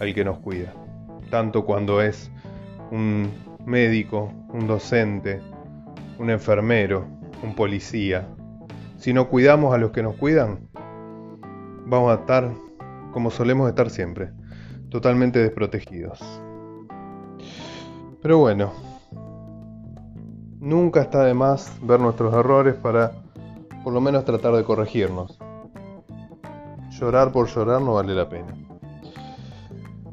al 0.00 0.14
que 0.14 0.25
nos 0.25 0.38
cuida, 0.38 0.73
tanto 1.28 1.66
cuando 1.66 2.00
es 2.00 2.33
un 2.90 3.30
médico, 3.66 4.33
un 4.49 4.66
docente, 4.66 5.42
un 6.19 6.30
enfermero, 6.30 7.07
un 7.42 7.54
policía, 7.54 8.26
si 8.97 9.12
no 9.12 9.28
cuidamos 9.28 9.75
a 9.75 9.76
los 9.76 9.90
que 9.90 10.02
nos 10.02 10.16
cuidan, 10.16 10.66
vamos 11.85 12.11
a 12.11 12.21
estar 12.23 12.50
como 13.12 13.30
solemos 13.30 13.69
estar 13.69 13.90
siempre, 13.90 14.30
totalmente 14.88 15.40
desprotegidos. 15.40 16.23
Pero 18.23 18.38
bueno, 18.38 18.73
nunca 20.61 21.00
está 21.00 21.25
de 21.25 21.35
más 21.35 21.73
ver 21.83 22.00
nuestros 22.00 22.33
errores 22.35 22.75
para 22.75 23.12
por 23.83 23.93
lo 23.93 24.00
menos 24.00 24.25
tratar 24.25 24.55
de 24.55 24.64
corregirnos. 24.64 25.38
Llorar 26.90 27.33
por 27.33 27.49
llorar 27.49 27.81
no 27.81 27.95
vale 27.95 28.14
la 28.14 28.29
pena. 28.29 28.55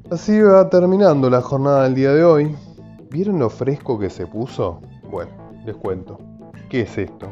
Así 0.09 0.39
va 0.39 0.69
terminando 0.69 1.29
la 1.29 1.41
jornada 1.41 1.83
del 1.83 1.95
día 1.95 2.13
de 2.13 2.23
hoy. 2.23 2.55
¿Vieron 3.11 3.39
lo 3.39 3.49
fresco 3.49 3.99
que 3.99 4.09
se 4.09 4.25
puso? 4.25 4.81
Bueno, 5.11 5.31
les 5.65 5.75
cuento. 5.75 6.17
¿Qué 6.69 6.81
es 6.81 6.97
esto? 6.97 7.27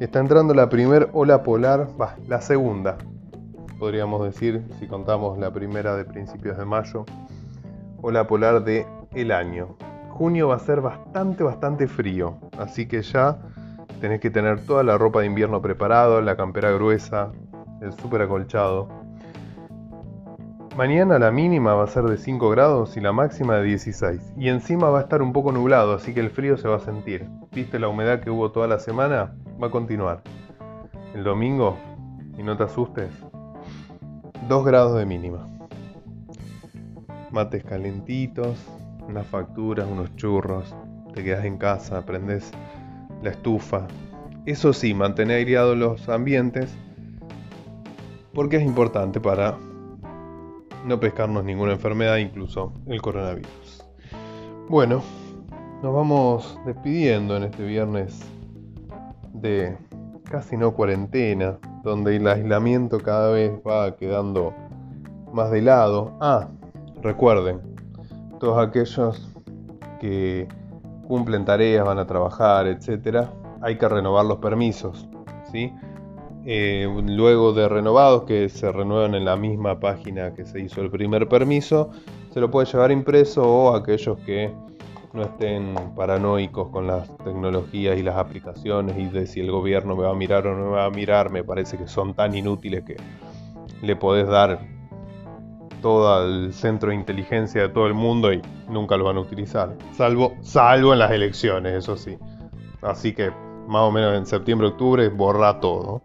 Está 0.00 0.20
entrando 0.20 0.54
la 0.54 0.68
primera 0.68 1.08
ola 1.12 1.42
polar, 1.42 1.88
va, 2.00 2.16
la 2.28 2.40
segunda, 2.40 2.98
podríamos 3.78 4.22
decir, 4.24 4.62
si 4.78 4.86
contamos 4.86 5.38
la 5.38 5.50
primera 5.52 5.96
de 5.96 6.04
principios 6.04 6.58
de 6.58 6.64
mayo, 6.64 7.04
ola 8.02 8.26
polar 8.26 8.64
de 8.64 8.86
el 9.12 9.32
año. 9.32 9.76
Junio 10.16 10.48
va 10.48 10.56
a 10.56 10.60
ser 10.60 10.80
bastante, 10.80 11.44
bastante 11.44 11.86
frío, 11.86 12.38
así 12.58 12.88
que 12.88 13.02
ya 13.02 13.36
tenés 14.00 14.18
que 14.18 14.30
tener 14.30 14.64
toda 14.64 14.82
la 14.82 14.96
ropa 14.96 15.20
de 15.20 15.26
invierno 15.26 15.60
preparada, 15.60 16.22
la 16.22 16.38
campera 16.38 16.70
gruesa, 16.70 17.32
el 17.82 17.92
súper 17.92 18.22
acolchado. 18.22 18.88
Mañana 20.74 21.18
la 21.18 21.30
mínima 21.30 21.74
va 21.74 21.84
a 21.84 21.86
ser 21.86 22.04
de 22.04 22.16
5 22.16 22.48
grados 22.48 22.96
y 22.96 23.00
la 23.00 23.12
máxima 23.12 23.56
de 23.56 23.64
16. 23.64 24.32
Y 24.38 24.48
encima 24.48 24.88
va 24.88 25.00
a 25.00 25.02
estar 25.02 25.20
un 25.20 25.34
poco 25.34 25.52
nublado, 25.52 25.92
así 25.92 26.14
que 26.14 26.20
el 26.20 26.30
frío 26.30 26.56
se 26.56 26.66
va 26.66 26.76
a 26.76 26.80
sentir. 26.80 27.28
¿Viste 27.52 27.78
la 27.78 27.88
humedad 27.88 28.20
que 28.20 28.30
hubo 28.30 28.52
toda 28.52 28.66
la 28.68 28.78
semana? 28.78 29.34
Va 29.62 29.66
a 29.66 29.70
continuar. 29.70 30.22
El 31.14 31.24
domingo, 31.24 31.76
y 32.38 32.42
no 32.42 32.56
te 32.56 32.64
asustes, 32.64 33.10
2 34.48 34.64
grados 34.64 34.96
de 34.96 35.04
mínima. 35.04 35.46
Mates 37.30 37.64
calentitos, 37.64 38.58
unas 39.08 39.26
facturas, 39.26 39.88
unos 39.90 40.14
churros. 40.16 40.74
Te 41.14 41.24
quedas 41.24 41.44
en 41.44 41.56
casa, 41.58 42.04
prendes 42.04 42.50
la 43.22 43.30
estufa. 43.30 43.86
Eso 44.44 44.72
sí, 44.72 44.94
mantener 44.94 45.38
aireados 45.38 45.76
los 45.76 46.08
ambientes 46.08 46.76
porque 48.36 48.56
es 48.56 48.62
importante 48.62 49.18
para 49.18 49.56
no 50.84 51.00
pescarnos 51.00 51.42
ninguna 51.42 51.72
enfermedad, 51.72 52.18
incluso 52.18 52.72
el 52.86 53.00
coronavirus. 53.00 53.82
Bueno, 54.68 55.02
nos 55.82 55.94
vamos 55.94 56.60
despidiendo 56.66 57.36
en 57.36 57.44
este 57.44 57.64
viernes 57.64 58.20
de 59.32 59.76
casi 60.30 60.56
no 60.56 60.74
cuarentena, 60.74 61.58
donde 61.82 62.16
el 62.16 62.28
aislamiento 62.28 62.98
cada 62.98 63.30
vez 63.30 63.52
va 63.66 63.96
quedando 63.96 64.52
más 65.32 65.50
de 65.50 65.62
lado. 65.62 66.16
Ah, 66.20 66.48
recuerden, 67.02 67.75
todos 68.38 68.66
aquellos 68.66 69.34
que 70.00 70.48
cumplen 71.06 71.44
tareas, 71.44 71.84
van 71.84 71.98
a 71.98 72.06
trabajar, 72.06 72.66
etcétera, 72.66 73.32
hay 73.62 73.76
que 73.76 73.88
renovar 73.88 74.26
los 74.26 74.38
permisos, 74.38 75.08
¿sí? 75.50 75.72
Eh, 76.44 76.86
luego 77.06 77.52
de 77.52 77.68
renovados, 77.68 78.22
que 78.22 78.48
se 78.48 78.70
renuevan 78.70 79.14
en 79.14 79.24
la 79.24 79.36
misma 79.36 79.80
página 79.80 80.32
que 80.34 80.44
se 80.44 80.60
hizo 80.60 80.80
el 80.80 80.90
primer 80.90 81.28
permiso, 81.28 81.90
se 82.32 82.40
lo 82.40 82.50
puede 82.50 82.66
llevar 82.70 82.92
impreso 82.92 83.42
o 83.42 83.74
aquellos 83.74 84.18
que 84.20 84.52
no 85.12 85.22
estén 85.22 85.74
paranoicos 85.96 86.68
con 86.68 86.86
las 86.86 87.08
tecnologías 87.18 87.98
y 87.98 88.02
las 88.02 88.16
aplicaciones 88.16 88.96
y 88.98 89.06
de 89.06 89.26
si 89.26 89.40
el 89.40 89.50
gobierno 89.50 89.96
me 89.96 90.02
va 90.02 90.10
a 90.10 90.14
mirar 90.14 90.46
o 90.46 90.56
no 90.56 90.66
me 90.66 90.76
va 90.76 90.84
a 90.84 90.90
mirar, 90.90 91.30
me 91.30 91.42
parece 91.42 91.78
que 91.78 91.88
son 91.88 92.14
tan 92.14 92.34
inútiles 92.34 92.84
que 92.84 92.96
le 93.82 93.96
podés 93.96 94.28
dar 94.28 94.75
todo 95.86 96.26
el 96.26 96.52
centro 96.52 96.88
de 96.88 96.96
inteligencia 96.96 97.62
de 97.62 97.68
todo 97.68 97.86
el 97.86 97.94
mundo 97.94 98.32
y 98.32 98.42
nunca 98.68 98.96
lo 98.96 99.04
van 99.04 99.18
a 99.18 99.20
utilizar. 99.20 99.72
Salvo, 99.92 100.34
salvo 100.40 100.92
en 100.92 100.98
las 100.98 101.12
elecciones, 101.12 101.74
eso 101.74 101.96
sí. 101.96 102.18
Así 102.82 103.12
que 103.12 103.30
más 103.68 103.82
o 103.82 103.92
menos 103.92 104.18
en 104.18 104.26
septiembre, 104.26 104.66
octubre, 104.66 105.08
borra 105.10 105.60
todo. 105.60 106.02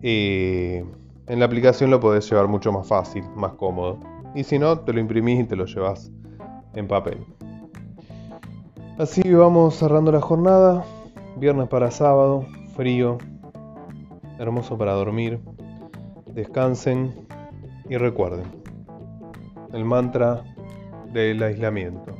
Eh, 0.00 0.82
en 1.26 1.38
la 1.38 1.44
aplicación 1.44 1.90
lo 1.90 2.00
podés 2.00 2.26
llevar 2.30 2.48
mucho 2.48 2.72
más 2.72 2.88
fácil, 2.88 3.22
más 3.36 3.52
cómodo. 3.52 4.00
Y 4.34 4.44
si 4.44 4.58
no, 4.58 4.78
te 4.78 4.94
lo 4.94 5.00
imprimís 5.00 5.40
y 5.40 5.44
te 5.44 5.56
lo 5.56 5.66
llevas 5.66 6.10
en 6.72 6.88
papel. 6.88 7.18
Así 8.96 9.30
vamos 9.30 9.74
cerrando 9.74 10.10
la 10.10 10.22
jornada. 10.22 10.86
Viernes 11.36 11.68
para 11.68 11.90
sábado, 11.90 12.46
frío, 12.76 13.18
hermoso 14.38 14.78
para 14.78 14.94
dormir. 14.94 15.38
Descansen 16.32 17.12
y 17.90 17.98
recuerden 17.98 18.59
el 19.72 19.84
mantra 19.84 20.42
del 21.12 21.42
aislamiento. 21.42 22.14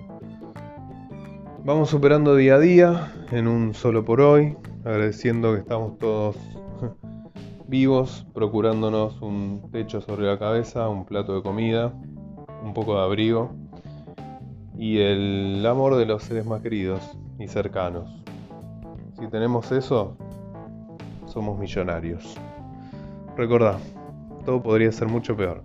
Vamos 1.64 1.90
superando 1.90 2.36
día 2.36 2.54
a 2.54 2.58
día 2.58 3.12
en 3.30 3.46
un 3.46 3.74
solo 3.74 4.04
por 4.04 4.20
hoy, 4.20 4.56
agradeciendo 4.84 5.54
que 5.54 5.60
estamos 5.60 5.98
todos 5.98 6.36
vivos, 7.68 8.26
procurándonos 8.32 9.20
un 9.20 9.70
techo 9.70 10.00
sobre 10.00 10.26
la 10.26 10.38
cabeza, 10.38 10.88
un 10.88 11.04
plato 11.04 11.34
de 11.34 11.42
comida, 11.42 11.92
un 12.62 12.72
poco 12.74 12.96
de 12.96 13.02
abrigo 13.02 13.52
y 14.76 14.98
el 14.98 15.64
amor 15.66 15.96
de 15.96 16.06
los 16.06 16.22
seres 16.22 16.46
más 16.46 16.62
queridos 16.62 17.18
y 17.38 17.46
cercanos. 17.46 18.10
Si 19.18 19.26
tenemos 19.28 19.70
eso, 19.72 20.16
somos 21.26 21.58
millonarios. 21.58 22.36
Recordá, 23.36 23.78
todo 24.44 24.62
podría 24.62 24.90
ser 24.90 25.08
mucho 25.08 25.36
peor. 25.36 25.62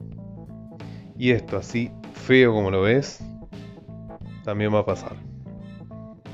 Y 1.17 1.31
esto, 1.31 1.57
así 1.57 1.91
feo 2.13 2.53
como 2.53 2.71
lo 2.71 2.81
ves, 2.81 3.23
también 4.43 4.73
va 4.73 4.79
a 4.79 4.85
pasar. 4.85 5.13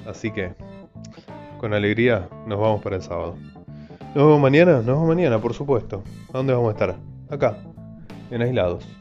Así 0.05 0.31
que, 0.31 0.53
con 1.59 1.73
alegría, 1.73 2.27
nos 2.47 2.59
vamos 2.59 2.81
para 2.81 2.95
el 2.95 3.01
sábado. 3.01 3.35
Nos 4.15 4.25
vemos 4.25 4.39
mañana, 4.39 4.73
nos 4.77 4.85
vemos 4.85 5.07
mañana, 5.07 5.39
por 5.39 5.53
supuesto. 5.53 6.03
¿A 6.29 6.37
dónde 6.37 6.53
vamos 6.53 6.69
a 6.69 6.71
estar? 6.71 6.95
Acá, 7.29 7.57
en 8.31 8.41
aislados. 8.41 9.00